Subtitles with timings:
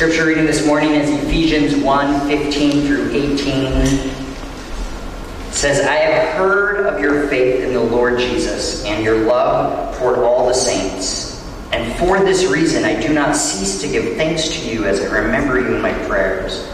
[0.00, 3.66] Scripture reading this morning is Ephesians 1 15 through 18.
[3.66, 9.94] It says, I have heard of your faith in the Lord Jesus and your love
[9.98, 11.46] toward all the saints.
[11.72, 15.20] And for this reason, I do not cease to give thanks to you as I
[15.20, 16.66] remember you in my prayers,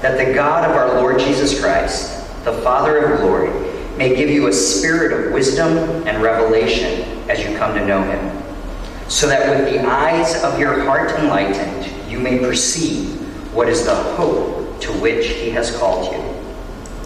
[0.00, 3.50] that the God of our Lord Jesus Christ, the Father of glory,
[3.96, 5.76] may give you a spirit of wisdom
[6.06, 8.42] and revelation as you come to know him,
[9.08, 13.20] so that with the eyes of your heart enlightened, you may perceive
[13.54, 16.18] what is the hope to which he has called you.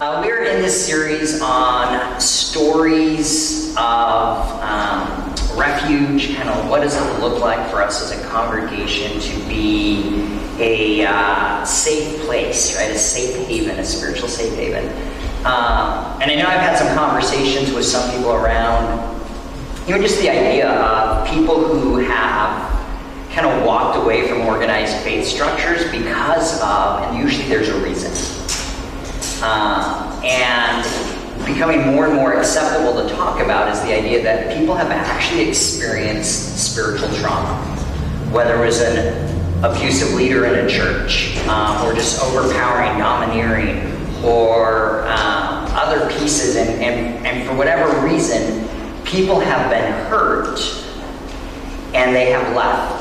[0.01, 7.21] Uh, we're in this series on stories of um, refuge, kind of what does it
[7.21, 12.91] look like for us as a congregation to be a uh, safe place, right?
[12.91, 14.85] A safe haven, a spiritual safe haven.
[15.45, 18.99] Um, and I know I've had some conversations with some people around,
[19.87, 22.64] you know, just the idea of people who have
[23.35, 28.09] kind of walked away from organized faith structures because of, and usually there's a reason.
[29.43, 34.73] Uh, and becoming more and more acceptable to talk about is the idea that people
[34.73, 37.53] have actually experienced spiritual trauma,
[38.31, 43.91] whether it was an abusive leader in a church, um, or just overpowering, domineering,
[44.23, 48.65] or um, other pieces, and, and, and for whatever reason,
[49.03, 50.57] people have been hurt
[51.93, 52.94] and they have left.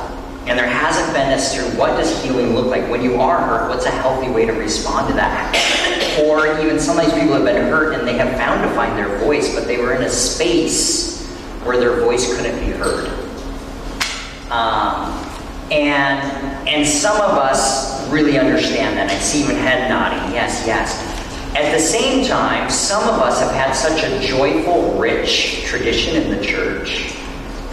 [0.47, 3.71] And there hasn't been necessarily what does healing look like when you are hurt?
[3.71, 6.21] What's a healthy way to respond to that?
[6.23, 9.55] Or even sometimes people have been hurt and they have found to find their voice,
[9.55, 11.27] but they were in a space
[11.65, 13.09] where their voice couldn't be heard.
[14.51, 15.19] Um,
[15.73, 19.11] and and some of us really understand that.
[19.11, 20.35] I see even head nodding.
[20.35, 21.01] Yes, yes.
[21.57, 26.37] At the same time, some of us have had such a joyful, rich tradition in
[26.37, 27.17] the church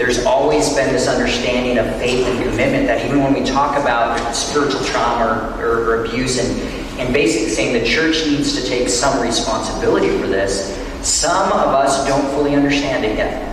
[0.02, 4.34] there's always been this understanding of faith and commitment that even when we talk about
[4.34, 6.60] spiritual trauma or, or, or abuse and,
[7.00, 10.76] and basically saying the church needs to take some responsibility for this,
[11.08, 13.48] some of us don't fully understand it yet.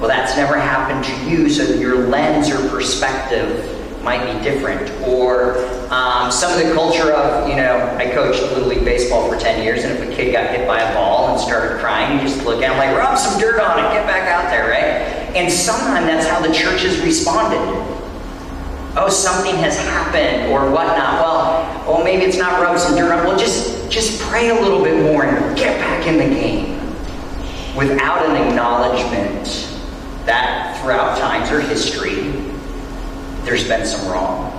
[0.00, 4.90] Well, that's never happened to you, so your lens or perspective might be different.
[5.02, 5.56] Or
[5.90, 9.62] um, some of the culture of, you know, I coached Little League Baseball for 10
[9.62, 12.44] years, and if a kid got hit by a ball and started crying, you just
[12.44, 15.34] look at him like, rub some dirt on it, get back out there, right?
[15.34, 17.58] And sometimes that's how the church has responded.
[18.96, 21.20] Oh, something has happened or whatnot.
[21.20, 23.26] Well, oh, maybe it's not rub some dirt on.
[23.26, 26.78] Well, just just pray a little bit more and get back in the game.
[27.76, 29.68] Without an acknowledgement
[30.26, 32.53] that throughout times or history,
[33.44, 34.52] there's been some wrong.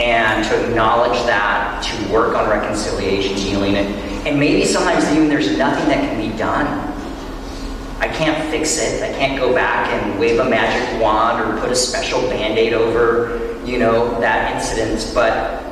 [0.00, 3.94] And to acknowledge that, to work on reconciliation, healing, and,
[4.26, 6.92] and maybe sometimes even there's nothing that can be done
[8.02, 9.00] I can't fix it.
[9.00, 13.62] I can't go back and wave a magic wand or put a special band-aid over,
[13.64, 15.14] you know, that incident.
[15.14, 15.62] But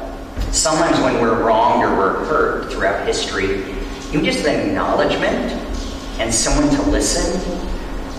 [0.52, 3.74] sometimes when we're wronged or we're hurt throughout history,
[4.12, 5.50] you just the acknowledgement
[6.20, 7.32] and someone to listen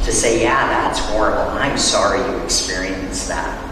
[0.04, 1.42] to say, yeah, that's horrible.
[1.52, 3.68] I'm sorry you experienced that.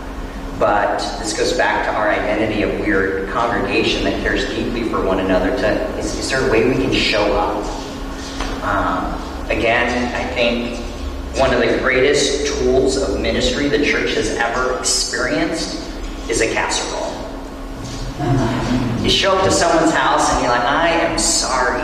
[0.59, 5.03] But this goes back to our identity of we're a congregation that cares deeply for
[5.03, 5.49] one another.
[5.49, 7.65] To is, is there a way we can show up?
[8.63, 9.19] Um,
[9.49, 10.77] Again, I think
[11.39, 15.89] one of the greatest tools of ministry the church has ever experienced
[16.29, 17.09] is a casserole.
[19.01, 21.81] You show up to someone's house and you're like, I am sorry.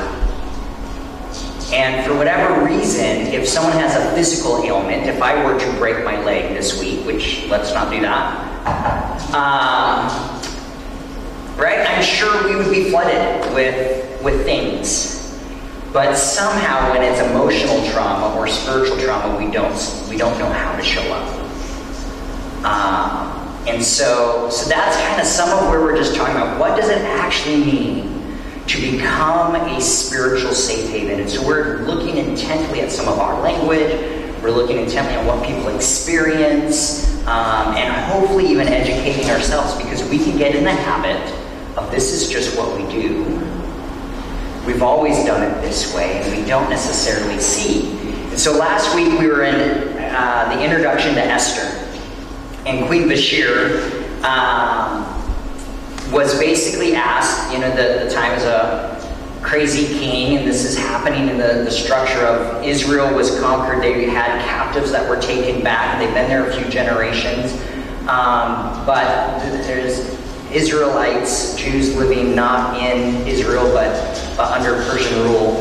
[1.74, 6.06] And for whatever reason, if someone has a physical ailment, if I were to break
[6.06, 8.42] my leg this week, which let's not do that,
[9.34, 10.08] um,
[11.58, 11.88] right?
[11.88, 15.16] I'm sure we would be flooded with with things
[15.96, 19.74] but somehow, when it's emotional trauma or spiritual trauma, we don't
[20.10, 21.34] we don't know how to show up.
[22.66, 26.60] Um, and so, so that's kind of some of where we're just talking about.
[26.60, 28.15] What does it actually mean
[28.68, 31.20] to become a spiritual safe haven?
[31.20, 33.92] And so we're looking intently at some of our language.
[34.42, 40.20] We're looking intently at what people experience, um, and hopefully even educating ourselves because we
[40.20, 41.20] can get in the habit
[41.78, 43.46] of this is just what we do
[44.66, 47.92] We've always done it this way, and we don't necessarily see.
[48.30, 51.68] And so last week we were in uh, the introduction to Esther,
[52.66, 53.44] and Queen Vashti
[54.24, 55.15] um,
[56.12, 58.96] was basically asked, you know, the, the time is a
[59.42, 63.82] crazy king, and this is happening in the, the structure of Israel was conquered.
[63.82, 66.00] They had captives that were taken back.
[66.00, 67.54] They've been there a few generations.
[68.08, 70.16] Um, but there's
[70.52, 73.94] Israelites, Jews living not in Israel but,
[74.38, 75.58] but under Persian rule.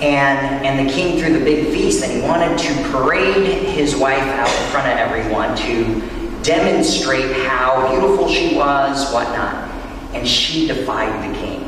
[0.00, 4.22] And, and the king threw the big feast and he wanted to parade his wife
[4.22, 9.68] out in front of everyone to demonstrate how beautiful she was, whatnot.
[10.14, 11.64] And she defied the king.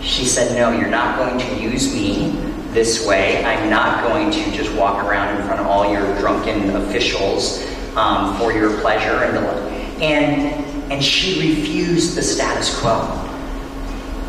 [0.00, 2.30] She said, No, you're not going to use me
[2.72, 3.44] this way.
[3.44, 7.66] I'm not going to just walk around in front of all your drunken officials
[7.96, 9.24] um, for your pleasure.
[9.24, 13.00] And, and, and she refused the status quo.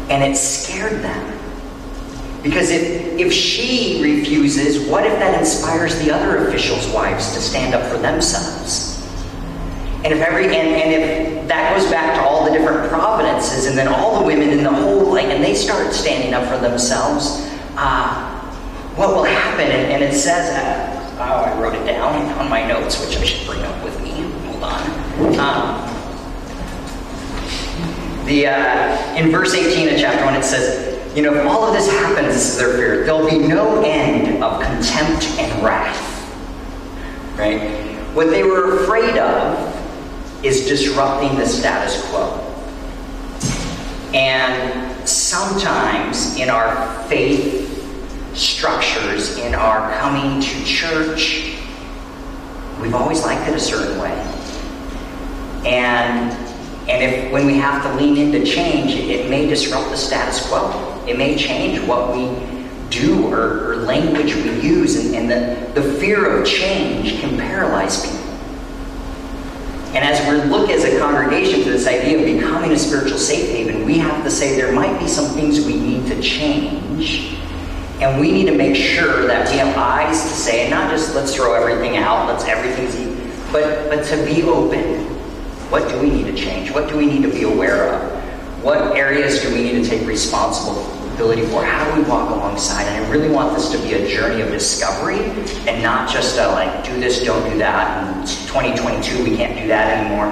[0.09, 1.39] And it scared them.
[2.41, 7.75] Because if, if she refuses, what if that inspires the other officials' wives to stand
[7.75, 8.88] up for themselves?
[10.03, 13.77] And if every and, and if that goes back to all the different providences, and
[13.77, 17.45] then all the women in the whole like, and they start standing up for themselves,
[17.75, 18.39] uh,
[18.95, 19.65] what will happen?
[19.65, 23.25] And, and it says, uh, oh, I wrote it down on my notes, which I
[23.25, 24.11] should bring up with me.
[24.47, 24.99] Hold on.
[25.37, 25.89] Um,
[28.25, 31.73] the uh, in verse 18 of chapter one, it says, you know, if all of
[31.73, 33.03] this happens, this is their fear.
[33.03, 36.05] There'll be no end of contempt and wrath.
[37.37, 37.97] Right?
[38.13, 39.68] What they were afraid of
[40.43, 42.45] is disrupting the status quo.
[44.13, 47.67] And sometimes in our faith
[48.35, 51.55] structures, in our coming to church,
[52.81, 54.11] we've always liked it a certain way.
[55.65, 56.31] And
[56.89, 61.05] and if when we have to lean into change, it may disrupt the status quo.
[61.07, 62.35] It may change what we
[62.89, 68.03] do or, or language we use, and, and the, the fear of change can paralyze
[68.03, 68.18] people.
[69.95, 73.49] And as we look as a congregation to this idea of becoming a spiritual safe
[73.49, 77.35] haven, we have to say there might be some things we need to change.
[77.99, 81.15] And we need to make sure that we have eyes to say, and not just
[81.15, 82.95] let's throw everything out, let's everything's,
[83.51, 85.05] but, but to be open.
[85.71, 86.71] What do we need to change?
[86.71, 88.63] What do we need to be aware of?
[88.63, 90.05] What areas do we need to take
[91.19, 91.65] responsibility for?
[91.65, 92.83] How do we walk alongside?
[92.83, 95.19] And I really want this to be a journey of discovery
[95.67, 98.17] and not just a like, do this, don't do that.
[98.17, 100.27] And 2022, we can't do that anymore.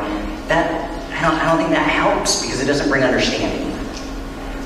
[0.48, 3.74] That I don't, I don't think that helps because it doesn't bring understanding.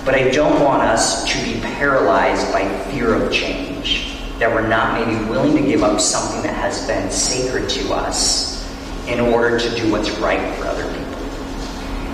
[0.06, 4.18] But I don't want us to be paralyzed by fear of change.
[4.40, 8.68] That we're not maybe willing to give up something that has been sacred to us
[9.08, 11.12] in order to do what's right for other people.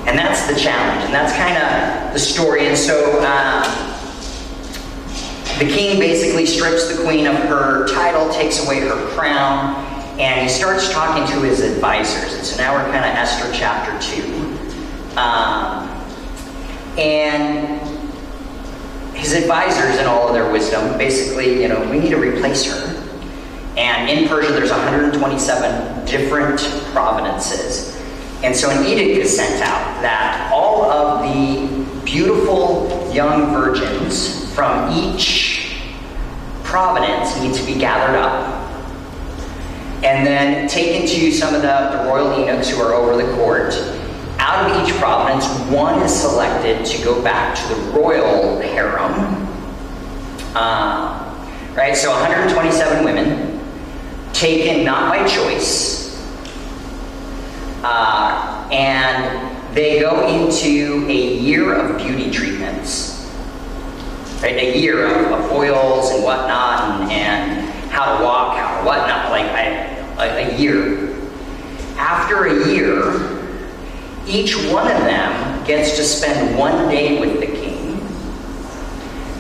[0.07, 2.67] And that's the challenge, and that's kind of the story.
[2.67, 3.86] And so um,
[5.59, 9.75] the king basically strips the queen of her title, takes away her crown,
[10.19, 12.33] and he starts talking to his advisors.
[12.33, 15.17] And so now we're kind of Esther chapter 2.
[15.17, 15.89] Um,
[16.99, 17.79] and
[19.15, 22.93] his advisors, in all of their wisdom, basically, you know, we need to replace her.
[23.77, 26.59] And in Persia, there's 127 different
[26.93, 27.95] provinces.
[28.43, 34.91] And so an edict is sent out that all of the beautiful young virgins from
[34.91, 35.77] each
[36.63, 38.57] province need to be gathered up
[40.03, 43.75] and then taken to some of the, the royal eunuchs who are over the court.
[44.39, 49.47] Out of each province, one is selected to go back to the royal harem.
[50.55, 51.37] Uh,
[51.75, 53.61] right, so 127 women
[54.33, 56.19] taken not by choice,
[57.83, 63.16] uh, and they go into a year of beauty treatments.
[64.41, 64.55] Right?
[64.55, 69.31] A year of, of oils and whatnot, and, and, how to walk, how to whatnot,
[69.31, 69.65] like I,
[70.23, 71.15] a, a year.
[71.97, 73.47] After a year,
[74.27, 77.99] each one of them gets to spend one day with the king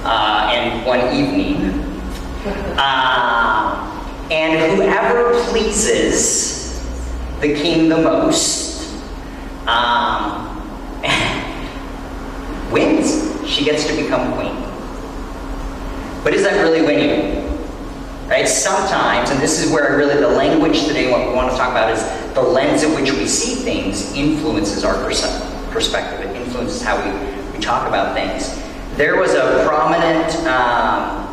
[0.03, 2.01] uh, and one evening.
[2.79, 6.81] Uh, and whoever pleases
[7.39, 8.95] the king the most
[9.67, 10.47] um,
[12.71, 13.47] wins.
[13.47, 14.66] She gets to become queen.
[16.23, 17.45] But is that really winning?
[18.27, 18.47] Right?
[18.47, 21.91] Sometimes, and this is where really the language today, what we want to talk about
[21.91, 26.29] is the lens in which we see things influences our perspective.
[26.29, 28.53] It influences how we, we talk about things.
[28.97, 31.27] There was a prominent um,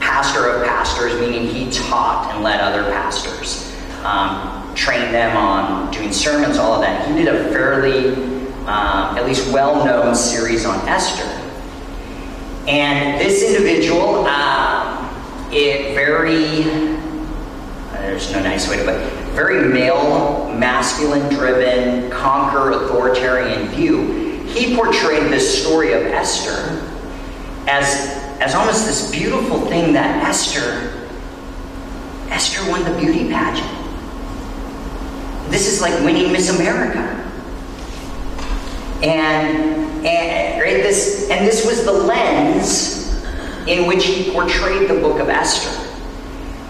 [0.00, 3.72] pastor of pastors, meaning he taught and led other pastors.
[4.02, 7.08] Um, trained them on doing sermons, all of that.
[7.08, 8.14] He did a fairly,
[8.66, 11.35] um, at least well known series on Esther.
[12.66, 15.08] And this individual, um,
[15.52, 16.64] it very,
[17.92, 24.42] uh, there's no nice way to put it, very male, masculine driven, conquer authoritarian view.
[24.46, 26.82] He portrayed this story of Esther
[27.68, 31.08] as, as almost this beautiful thing that Esther,
[32.30, 33.70] Esther won the beauty pageant.
[35.50, 37.25] This is like winning Miss America.
[39.02, 43.06] And, and right this and this was the lens
[43.66, 45.86] in which he portrayed the book of Esther.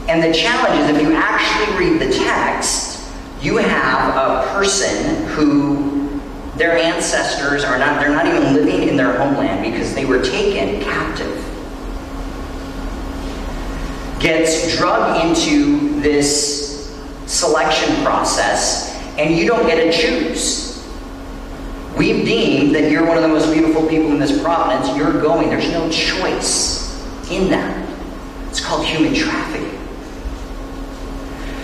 [0.08, 3.04] And the challenge is if you actually read the text,
[3.40, 6.20] you have a person who
[6.56, 10.80] their ancestors are not, they're not even living in their homeland because they were taken
[10.82, 11.34] captive.
[14.20, 20.65] Gets drugged into this selection process, and you don't get to choose.
[21.96, 24.94] We've deemed that you're one of the most beautiful people in this province.
[24.96, 25.48] You're going.
[25.48, 27.88] There's no choice in that.
[28.50, 29.72] It's called human trafficking.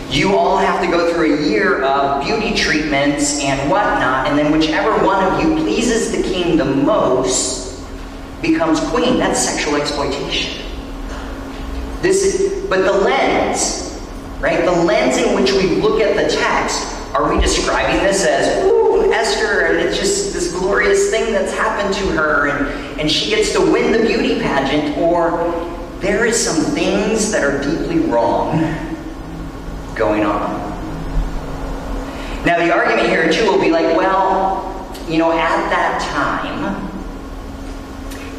[0.08, 4.52] You all have to go through a year of beauty treatments and whatnot, and then
[4.52, 7.82] whichever one of you pleases the king the most
[8.42, 9.18] becomes queen.
[9.18, 10.66] That's sexual exploitation.
[12.00, 14.00] This is, but the lens,
[14.40, 14.64] right?
[14.64, 18.81] The lens in which we look at the text, are we describing this as,
[19.12, 23.52] Esther, and it's just this glorious thing that's happened to her, and, and she gets
[23.52, 25.30] to win the beauty pageant, or
[26.00, 28.58] there is some things that are deeply wrong
[29.94, 30.60] going on.
[32.44, 34.68] Now, the argument here, too, will be like, well,
[35.08, 36.88] you know, at that time,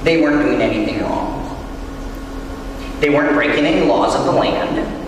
[0.03, 1.39] they weren't doing anything wrong.
[2.99, 5.01] They weren't breaking any laws of the land.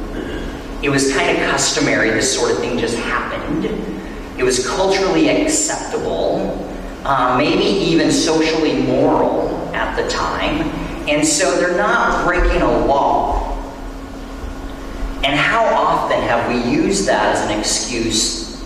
[0.83, 3.94] It was kind of customary, this sort of thing just happened.
[4.37, 6.67] It was culturally acceptable,
[7.03, 10.61] uh, maybe even socially moral at the time.
[11.07, 13.51] And so they're not breaking a law.
[15.23, 18.63] And how often have we used that as an excuse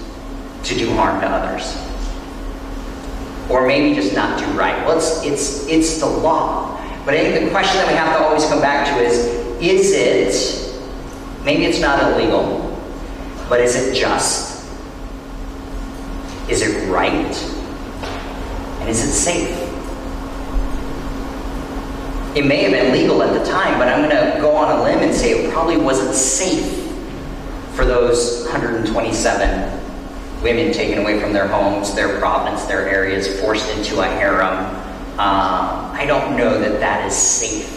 [0.64, 1.78] to do harm to others?
[3.50, 4.86] Or maybe just not do right?
[4.86, 6.78] Well, it's, it's, it's the law.
[7.06, 9.92] But I think the question that we have to always come back to is is
[9.94, 12.78] it, maybe it's not illegal,
[13.50, 14.49] but is it just?
[16.50, 17.36] Is it right?
[18.80, 19.50] And is it safe?
[22.36, 24.84] It may have been legal at the time, but I'm going to go on a
[24.84, 26.88] limb and say it probably wasn't safe
[27.76, 29.80] for those 127
[30.42, 34.58] women taken away from their homes, their province, their areas, forced into a harem.
[35.18, 37.76] Uh, I don't know that that is safe.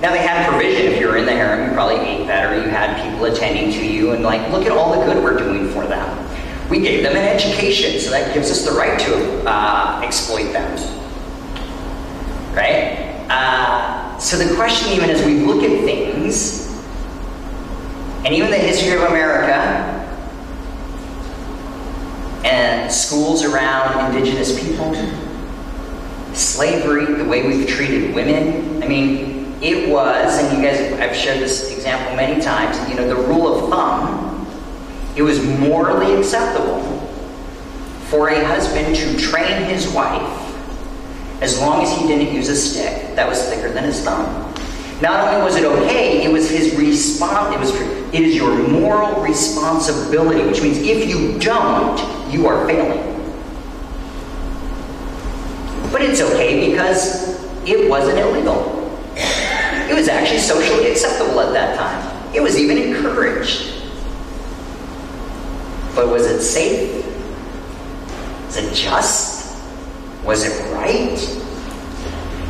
[0.00, 0.92] Now they had provision.
[0.92, 2.56] If you were in the harem, you probably ate better.
[2.56, 5.68] You had people attending to you, and like, look at all the good we're doing
[5.70, 6.27] for them.
[6.68, 10.70] We gave them an education, so that gives us the right to uh, exploit them.
[12.54, 13.26] Right?
[13.30, 16.66] Uh, so the question, even as we look at things,
[18.24, 19.94] and even the history of America,
[22.44, 24.94] and schools around indigenous people,
[26.34, 28.82] slavery, the way we've treated women.
[28.82, 33.08] I mean, it was, and you guys, I've shared this example many times, you know,
[33.08, 34.17] the rule of thumb,
[35.18, 36.80] it was morally acceptable
[38.06, 40.44] for a husband to train his wife
[41.42, 44.54] as long as he didn't use a stick that was thicker than his thumb.
[45.02, 47.52] Not only was it okay, it was his response.
[47.52, 47.72] It was
[48.14, 51.98] it is your moral responsibility, which means if you don't,
[52.32, 53.02] you are failing.
[55.90, 58.88] But it's okay because it wasn't illegal.
[59.16, 62.34] It was actually socially acceptable at that time.
[62.34, 63.77] It was even encouraged.
[65.98, 67.04] But was it safe?
[68.46, 69.58] Was it just?
[70.24, 71.18] Was it right?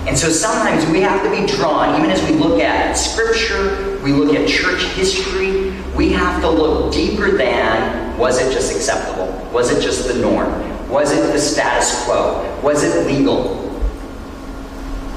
[0.07, 4.13] And so sometimes we have to be drawn, even as we look at scripture, we
[4.13, 9.29] look at church history, we have to look deeper than was it just acceptable?
[9.51, 10.91] Was it just the norm?
[10.91, 12.61] Was it the status quo?
[12.63, 13.67] Was it legal?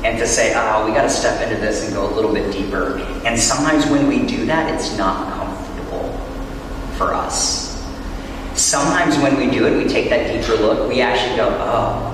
[0.06, 2.50] And to say, oh, we got to step into this and go a little bit
[2.54, 2.98] deeper.
[3.26, 6.18] And sometimes when we do that, it's not comfortable
[6.96, 7.71] for us.
[8.56, 12.12] Sometimes when we do it, we take that deeper look, we actually go, oh,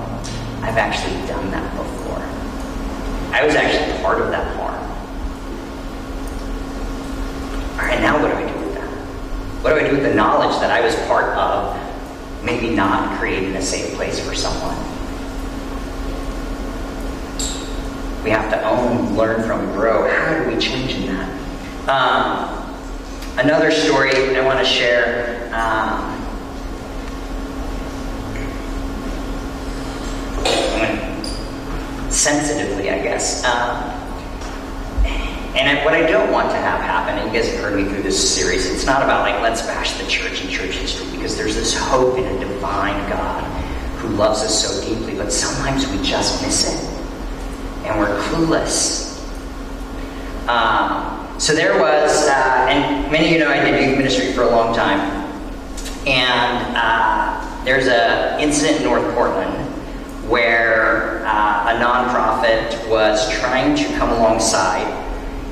[0.62, 2.18] I've actually done that before.
[3.34, 4.74] I was actually part of that harm.
[7.78, 8.88] All right, now what do I do with that?
[9.62, 11.76] What do I do with the knowledge that I was part of
[12.44, 14.76] maybe not creating a safe place for someone?
[18.24, 20.08] We have to own, learn from, grow.
[20.08, 21.88] How do we change in that?
[21.88, 22.74] Um,
[23.38, 25.50] another story I want to share.
[25.54, 26.17] Um,
[32.18, 33.44] sensitively, I guess.
[33.44, 33.94] Um,
[35.56, 37.88] and I, what I don't want to have happen, and you guys have heard me
[37.88, 41.36] through this series, it's not about like, let's bash the church and church history, because
[41.36, 43.44] there's this hope in a divine God
[43.98, 46.84] who loves us so deeply, but sometimes we just miss it.
[47.86, 49.06] And we're clueless.
[50.48, 54.42] Um, so there was, uh, and many of you know I did youth ministry for
[54.42, 55.00] a long time,
[56.06, 59.54] and uh, there's an incident in North Portland
[60.28, 64.86] where uh, a nonprofit was trying to come alongside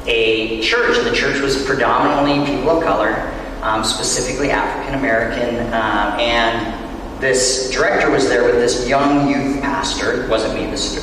[0.06, 3.32] a church, and the church was predominantly people of color.
[3.62, 10.22] um, specifically African American, um, and this director was there with this young youth pastor.
[10.22, 11.02] It wasn't me, this is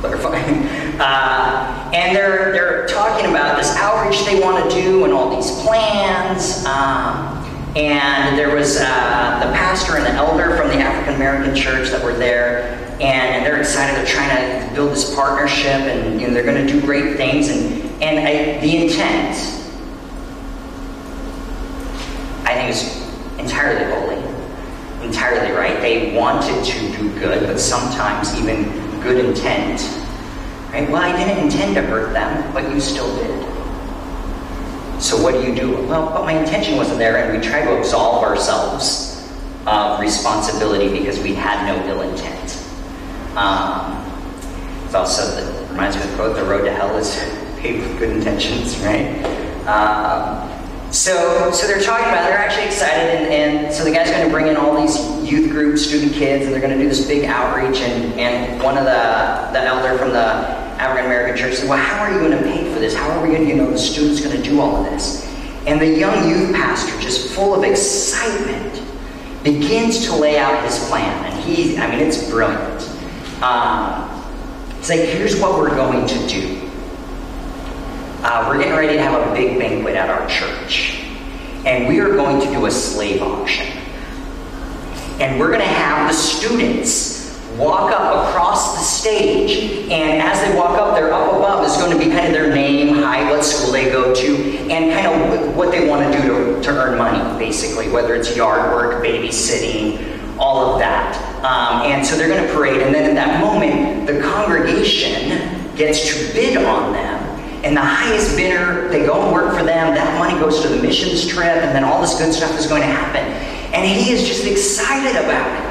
[0.00, 0.68] clarifying.
[0.96, 5.50] Uh, and they're, they're talking about this outreach they want to do and all these
[5.60, 6.64] plans.
[6.64, 7.44] Um,
[7.76, 12.02] and there was uh, the pastor and the elder from the African American church that
[12.02, 13.96] were there, and, and, they're excited.
[13.96, 17.48] They're trying to build this partnership, and they're going to do great things.
[17.48, 19.36] And, and I, the intent,
[22.44, 23.06] I think, is
[23.38, 25.80] entirely holy, entirely right.
[25.80, 28.64] They wanted to do good, but sometimes even
[29.02, 29.82] good intent.
[30.72, 30.90] Right?
[30.90, 33.46] Well, I didn't intend to hurt them, but you still did.
[35.02, 35.86] So what do you do?
[35.86, 39.12] Well, but my intention wasn't there, and we try to absolve ourselves
[39.66, 42.45] of responsibility because we had no ill intent.
[43.36, 44.02] Um,
[44.84, 45.22] it's also
[45.70, 47.14] reminds me of the quote: "The road to hell is
[47.58, 49.22] paved with good intentions." Right.
[49.66, 50.52] Um,
[50.92, 52.24] so, so they're talking about.
[52.28, 54.96] They're actually excited, and, and so the guy's going to bring in all these
[55.30, 57.80] youth groups, student kids, and they're going to do this big outreach.
[57.80, 62.00] And, and one of the the elder from the African American church said, Well, how
[62.00, 62.94] are you going to pay for this?
[62.94, 65.26] How are we going to, you know, the students going to do all of this?
[65.66, 68.82] And the young youth pastor, just full of excitement,
[69.42, 71.32] begins to lay out his plan.
[71.32, 72.95] And he, I mean, it's brilliant.
[73.42, 74.10] Um,
[74.88, 76.70] like, Here's what we're going to do.
[78.22, 81.02] Uh, we're getting ready to have a big banquet at our church.
[81.64, 83.66] And we are going to do a slave auction.
[85.20, 87.16] And we're going to have the students
[87.56, 91.90] walk up across the stage, and as they walk up there, up above is going
[91.90, 94.36] to be kind of their name, high, what school they go to,
[94.70, 98.36] and kind of what they want to do to, to earn money, basically, whether it's
[98.36, 101.25] yard work, babysitting, all of that.
[101.44, 106.06] Um, and so they're going to parade, and then at that moment, the congregation gets
[106.08, 107.22] to bid on them.
[107.64, 109.94] And the highest bidder, they go and work for them.
[109.94, 112.82] That money goes to the missions trip, and then all this good stuff is going
[112.82, 113.24] to happen.
[113.74, 115.66] And he is just excited about it.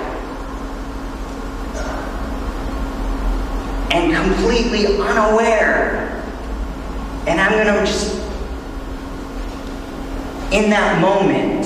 [3.95, 6.21] and completely unaware.
[7.27, 8.13] And I'm going to just,
[10.51, 11.65] in that moment,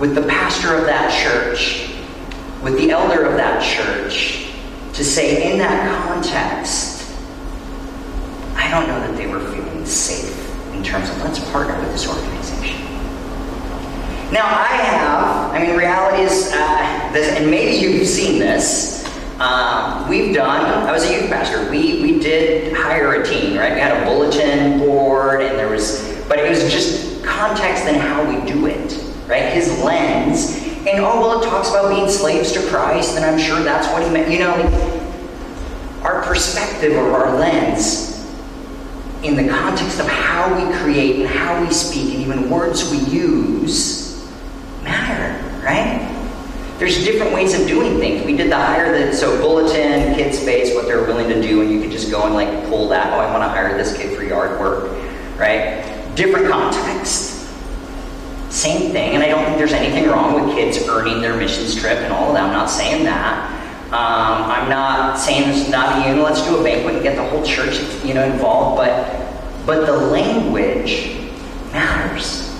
[0.00, 1.94] with the pastor of that church,
[2.62, 4.48] with the elder of that church,
[4.92, 7.16] to say in that context,
[8.54, 10.36] I don't know that they were feeling safe
[10.74, 12.80] in terms of let's partner with this organization.
[14.32, 19.04] Now, I have, I mean, reality is, uh, this, and maybe you've seen this,
[19.40, 23.72] um, we've done, I was a youth pastor, we, we did hire a team, right?
[23.72, 28.22] We had a bulletin board and there was, but it was just context and how
[28.22, 28.92] we do it,
[29.26, 29.52] right?
[29.52, 30.69] His lens.
[30.88, 34.02] And oh, well, it talks about being slaves to Christ, and I'm sure that's what
[34.02, 34.30] he meant.
[34.30, 38.08] You know, our perspective or our lens
[39.22, 42.98] in the context of how we create and how we speak and even words we
[42.98, 44.26] use
[44.82, 46.10] matter, right?
[46.80, 48.24] there's different ways of doing things.
[48.24, 51.70] We did the hire the so bulletin, kid space, what they're willing to do, and
[51.70, 53.12] you could just go and like pull that.
[53.12, 54.90] Oh, I want to hire this kid for yard work,
[55.38, 55.84] right?
[56.14, 57.39] Different context.
[58.60, 61.96] Same thing, and I don't think there's anything wrong with kids earning their missions trip
[61.96, 62.44] and all of that.
[62.44, 63.50] I'm not saying that.
[63.86, 67.16] Um, I'm not saying this is not you know, let's do a banquet and get
[67.16, 71.16] the whole church you know involved, but but the language
[71.72, 72.54] matters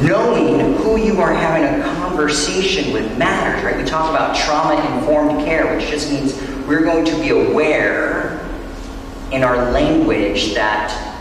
[0.00, 3.76] knowing who you are having a conversation with matters, right?
[3.76, 6.32] We talk about trauma informed care, which just means
[6.66, 8.40] we're going to be aware
[9.32, 11.13] in our language that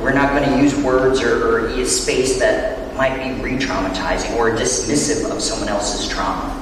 [0.00, 4.36] we're not going to use words or, or use space that might be re traumatizing
[4.36, 6.54] or dismissive of someone else's trauma.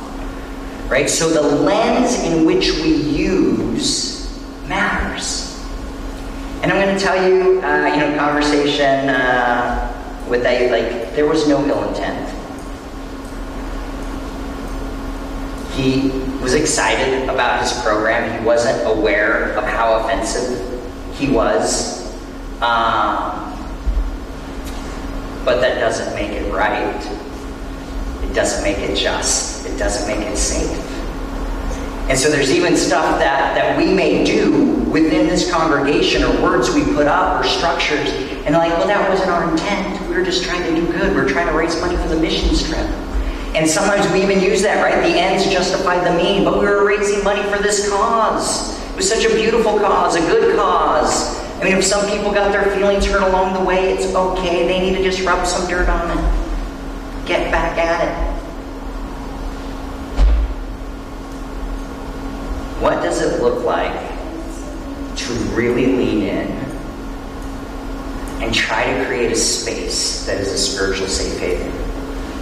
[0.89, 1.09] Right?
[1.09, 4.31] So the lens in which we use
[4.67, 5.53] matters.
[6.63, 9.09] And I'm going to tell you, uh, you know, conversation.
[9.09, 9.93] Uh,
[10.29, 12.33] with that, like, there was no ill intent.
[15.73, 16.09] He
[16.43, 18.39] was excited about his program.
[18.39, 20.59] He wasn't aware of how offensive
[21.15, 22.06] he was.
[22.63, 23.53] Um,
[25.45, 27.05] but that doesn't make it right.
[28.25, 29.67] It doesn't make it just.
[29.67, 30.77] It doesn't make it safe.
[32.09, 36.73] And so there's even stuff that, that we may do within this congregation or words
[36.73, 38.09] we put up or structures.
[38.47, 40.01] And like, well, that wasn't our intent.
[40.09, 41.15] We were just trying to do good.
[41.15, 42.87] We are trying to raise money for the missions trip.
[43.57, 45.03] And sometimes we even use that, right?
[45.03, 46.45] The ends justify the mean.
[46.45, 48.79] But we were raising money for this cause.
[48.91, 51.26] It was such a beautiful cause, a good cause.
[51.61, 54.67] I mean, if some people got their feelings hurt along the way, it's okay.
[54.67, 58.37] They need to just rub some dirt on it, get back at it.
[62.81, 64.17] What does it look like
[65.17, 66.67] to really lean in
[68.43, 71.73] and try to create a space that is a spiritual safe haven.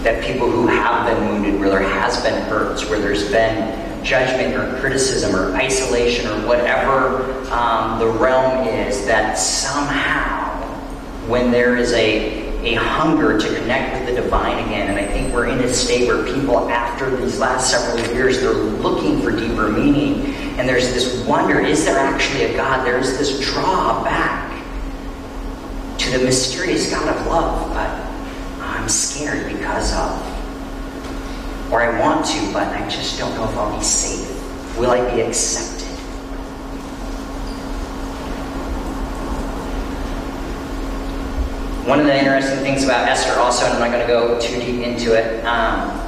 [0.03, 4.55] That people who have been wounded, where there has been hurts, where there's been judgment
[4.55, 10.61] or criticism or isolation or whatever um, the realm is, that somehow,
[11.27, 14.89] when there is a a hunger to connect with the divine again.
[14.89, 18.53] And I think we're in a state where people, after these last several years, they're
[18.53, 20.33] looking for deeper meaning.
[20.57, 22.85] And there's this wonder is there actually a God?
[22.85, 24.63] There's this draw back
[25.99, 27.89] to the mysterious God of love, but
[28.65, 30.34] I'm scared because of.
[31.71, 34.29] Or I want to, but I just don't know if I'll be safe.
[34.77, 35.87] Will I be accepted?
[41.87, 44.59] One of the interesting things about Esther, also, and I'm not going to go too
[44.59, 46.01] deep into it, um,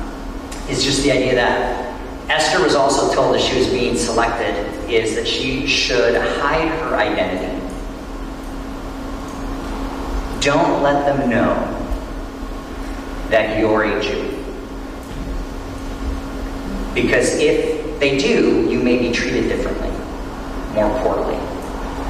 [0.70, 1.88] is just the idea that
[2.30, 4.56] Esther was also told as she was being selected
[4.90, 7.54] is that she should hide her identity.
[10.42, 11.56] Don't let them know
[13.30, 14.27] that you're a Jew.
[17.02, 19.92] Because if they do, you may be treated differently,
[20.74, 21.36] more poorly.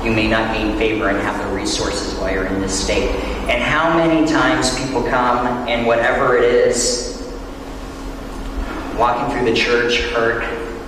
[0.02, 3.10] You may not gain favor and have the resources while you're in this state.
[3.50, 7.22] And how many times people come and whatever it is,
[8.98, 10.44] walking through the church, hurt,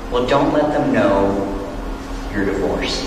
[0.10, 1.46] well, don't let them know
[2.34, 3.04] you're divorced.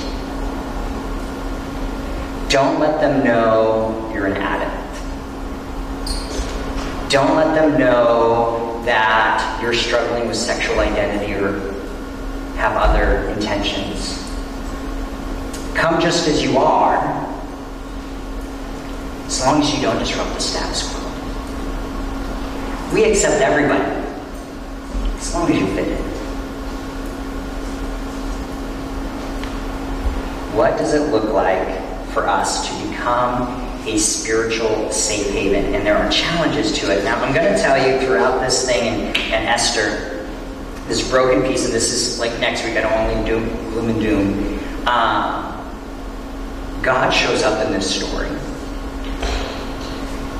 [2.50, 5.00] Don't let them know you're an addict.
[7.11, 11.59] Don't let them know that you're struggling with sexual identity or
[12.57, 14.18] have other intentions.
[15.75, 16.97] Come just as you are,
[19.27, 21.01] as long as you don't disrupt the status quo.
[22.95, 23.83] We accept everybody,
[25.16, 26.12] as long as you fit in.
[30.57, 35.75] What does it look like for us to become a spiritual safe haven?
[35.75, 37.05] And there are challenges to it.
[37.05, 40.27] Now, I'm going to tell you throughout this thing and, and Esther,
[40.88, 43.88] this broken piece, and this is like next week, I don't want to doom, gloom
[43.90, 44.59] and doom.
[44.87, 45.53] Um,
[46.83, 48.29] God shows up in this story.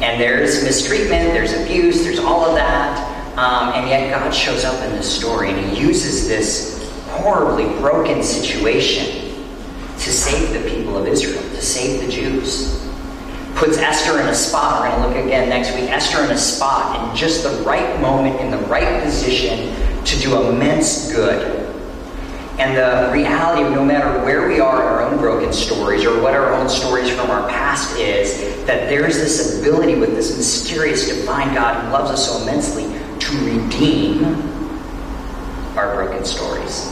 [0.03, 3.09] And there's mistreatment, there's abuse, there's all of that.
[3.39, 8.23] Um, and yet God shows up in this story and he uses this horribly broken
[8.23, 9.33] situation
[9.99, 12.92] to save the people of Israel, to save the Jews.
[13.63, 16.37] Puts Esther in a spot, we're going to look again next week, Esther in a
[16.37, 19.73] spot in just the right moment, in the right position
[20.05, 21.65] to do immense good.
[22.59, 26.21] And the reality of no matter where we are in our own broken stories or
[26.21, 31.07] what our own stories from our past is, that there's this ability with this mysterious
[31.07, 32.83] divine God who loves us so immensely
[33.21, 34.25] to redeem
[35.79, 36.91] our broken stories.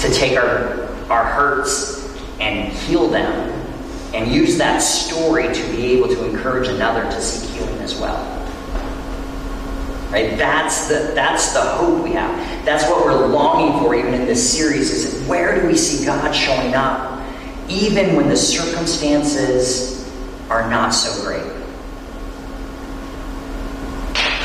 [0.00, 2.02] To take our, our hurts
[2.40, 3.55] and heal them
[4.16, 8.32] and use that story to be able to encourage another to seek healing as well.
[10.10, 10.38] Right?
[10.38, 12.64] That's the that's the hope we have.
[12.64, 16.32] That's what we're longing for even in this series is where do we see God
[16.32, 17.22] showing up
[17.68, 20.10] even when the circumstances
[20.48, 21.44] are not so great?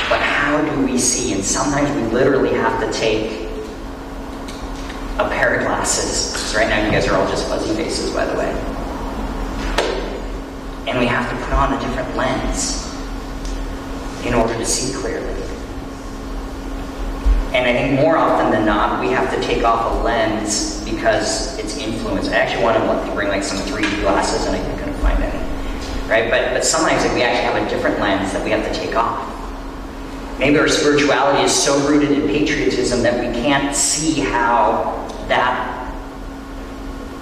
[0.10, 1.32] But how do we see?
[1.34, 3.48] And sometimes we literally have to take
[5.18, 6.34] a pair of glasses.
[6.34, 8.71] Because right now you guys are all just fuzzy faces, by the way.
[10.92, 12.86] And we have to put on a different lens
[14.26, 15.42] in order to see clearly.
[17.56, 21.58] And I think more often than not, we have to take off a lens because
[21.58, 22.32] it's influenced.
[22.32, 26.10] I actually wanted to bring like some 3D glasses and I couldn't find any.
[26.10, 26.30] Right?
[26.30, 28.94] But but sometimes like, we actually have a different lens that we have to take
[28.94, 29.30] off.
[30.40, 35.72] Maybe our spirituality is so rooted in patriotism that we can't see how that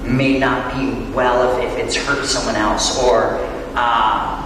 [0.03, 4.45] may not be well if, if it's hurt someone else or uh,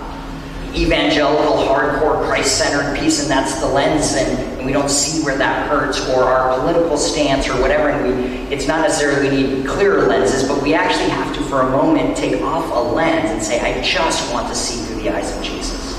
[0.76, 5.38] evangelical, hardcore, Christ centered piece, and that's the lens, and, and, we don't see where
[5.38, 7.90] that hurts, or our political stance, or whatever.
[7.90, 11.62] And we, it's not necessarily we need clearer lenses, but we actually have to, for
[11.62, 15.10] a moment, take off a lens and say, I just want to see through the
[15.10, 15.94] eyes of Jesus.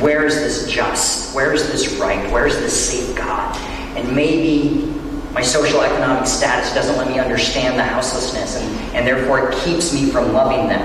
[0.00, 1.34] Where is this just?
[1.34, 2.30] Where is this right?
[2.30, 3.56] Where is this safe God?
[3.96, 4.95] And maybe
[5.36, 9.92] my social economic status doesn't let me understand the houselessness, and, and therefore it keeps
[9.92, 10.80] me from loving them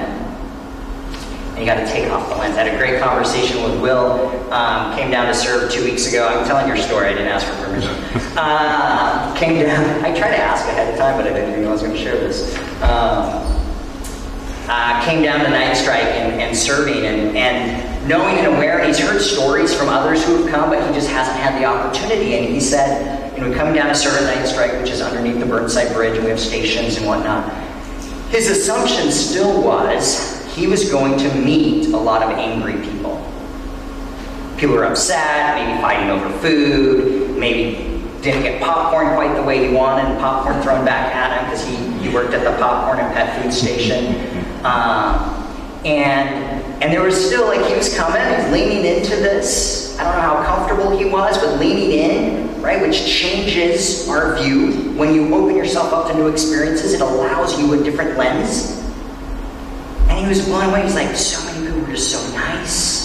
[1.51, 2.57] And you got to take off the lens.
[2.57, 4.27] I had a great conversation with Will.
[4.51, 6.27] Um, came down to serve two weeks ago.
[6.27, 7.07] I'm telling your story.
[7.07, 7.95] I didn't ask for permission.
[8.33, 9.83] Uh, came down.
[10.05, 12.01] I tried to ask ahead of time, but I didn't know I was going to
[12.01, 12.57] share this.
[12.81, 13.43] Um,
[14.69, 18.79] uh, came down to night strike and, and serving and, and knowing and aware.
[18.79, 21.65] And he's heard stories from others who have come, but he just hasn't had the
[21.65, 22.35] opportunity.
[22.35, 25.39] And he said, you know, coming down to serve at night strike, which is underneath
[25.39, 27.51] the Burnside Bridge, and we have stations and whatnot
[28.29, 33.17] His assumption still was he was going to meet a lot of angry people.
[34.57, 37.87] People were upset, maybe fighting over food, maybe
[38.21, 41.65] didn't get popcorn quite the way he wanted, and popcorn thrown back at him because
[41.65, 44.27] he, he worked at the popcorn and pet food station.
[44.61, 45.41] Um,
[45.85, 49.97] and and there was still like he was coming, he was leaning into this.
[49.97, 54.93] I don't know how comfortable he was, but leaning in, right, which changes our view.
[54.93, 58.77] When you open yourself up to new experiences, it allows you a different lens.
[60.09, 60.83] And he was blown away.
[60.83, 63.01] He's like, so many people were just so nice.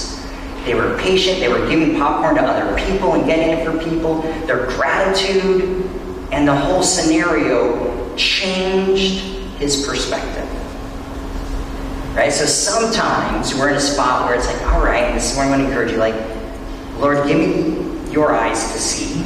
[0.65, 4.23] They were patient, they were giving popcorn to other people and getting it for people.
[4.47, 5.89] Their gratitude
[6.33, 9.23] and the whole scenario changed
[9.59, 10.49] his perspective.
[12.17, 12.33] Right?
[12.33, 15.53] So sometimes we're in a spot where it's like, all right, this is where I'm
[15.53, 16.17] going to encourage you, like,
[16.99, 19.25] Lord, give me your eyes to see.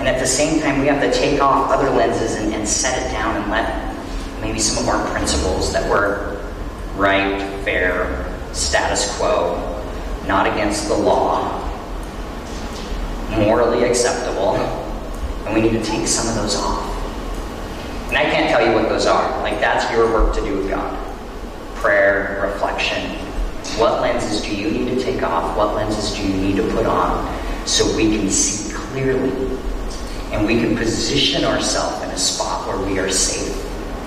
[0.00, 3.06] And at the same time, we have to take off other lenses and, and set
[3.06, 3.94] it down and let
[4.40, 6.42] maybe some of our principles that were
[6.96, 9.58] right, fair, status quo,
[10.26, 11.58] not against the law,
[13.30, 16.82] morally acceptable, and we need to take some of those off.
[18.08, 19.42] And I can't tell you what those are.
[19.42, 20.96] Like, that's your work to do with God.
[21.74, 23.10] Prayer, reflection.
[23.78, 25.58] What lenses do you need to take off?
[25.58, 29.58] What lenses do you need to put on so we can see clearly
[30.32, 33.56] and we can position ourselves in a spot where we are safe,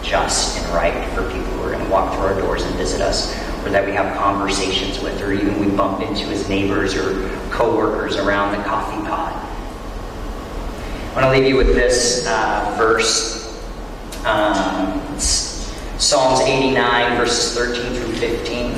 [0.03, 3.01] just, and right for people who are going to walk through our doors and visit
[3.01, 3.33] us
[3.65, 8.17] or that we have conversations with, or even we bump into as neighbors or coworkers
[8.17, 9.33] around the coffee pot.
[11.11, 13.63] I want to leave you with this uh, verse,
[14.25, 18.71] um, Psalms 89, verses 13 through 15.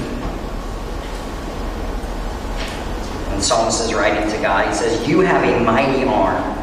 [3.34, 4.68] And Psalmist is writing to God.
[4.68, 6.55] He says, You have a mighty arm.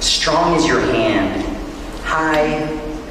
[0.00, 1.42] Strong is your hand.
[2.04, 2.66] High,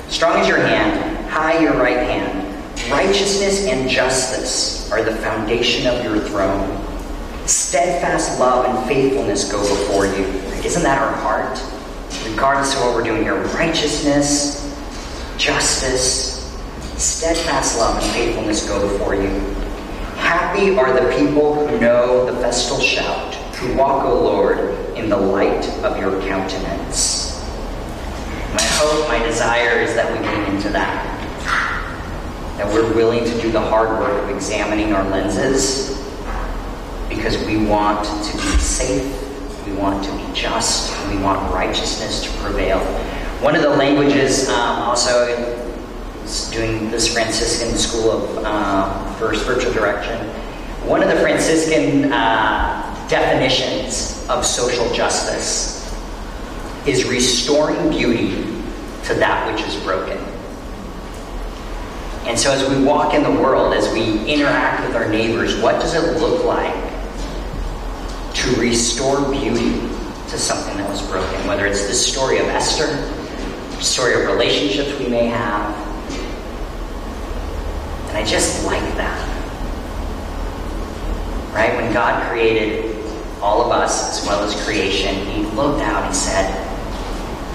[0.10, 1.28] strong is your hand.
[1.28, 2.43] High your right hand.
[2.89, 6.84] Righteousness and justice are the foundation of your throne.
[7.45, 10.26] Steadfast love and faithfulness go before you.
[10.63, 11.62] Isn't that our heart?
[12.30, 14.63] Regardless of what we're doing here, righteousness,
[15.38, 16.58] justice,
[16.97, 19.30] steadfast love and faithfulness go before you.
[20.17, 25.18] Happy are the people who know the festal shout, who walk, O Lord, in the
[25.18, 27.44] light of your countenance.
[28.54, 31.18] My hope, my desire is that we lean into that
[32.58, 35.96] that we're willing to do the hard work of examining our lenses
[37.08, 39.06] because we want to be safe,
[39.68, 42.80] we want to be just, we want righteousness to prevail.
[43.42, 45.36] One of the languages, um, also
[46.52, 50.18] doing this Franciscan School of uh, for Spiritual Direction,
[50.88, 55.78] one of the Franciscan uh, definitions of social justice
[56.86, 58.43] is restoring beauty
[59.06, 60.17] to that which is broken.
[62.28, 65.74] And so, as we walk in the world, as we interact with our neighbors, what
[65.80, 66.76] does it look like
[68.36, 69.80] to restore beauty
[70.30, 71.48] to something that was broken?
[71.48, 72.88] Whether it's the story of Esther,
[73.82, 75.74] story of relationships we may have.
[78.10, 79.24] And I just like that.
[81.54, 81.74] Right?
[81.76, 82.97] When God created
[83.41, 86.54] all of us as well as creation, He looked out and said,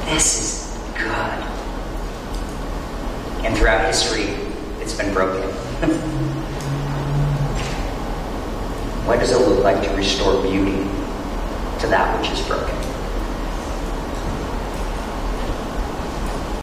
[0.07, 1.39] This is good.
[3.45, 4.29] And throughout history,
[4.81, 5.43] it's been broken.
[9.07, 10.85] what does it look like to restore beauty
[11.81, 12.82] to that which is broken?